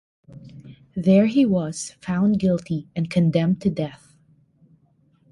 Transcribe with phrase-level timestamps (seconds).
[0.95, 4.15] There he was found guilty and condemned to death.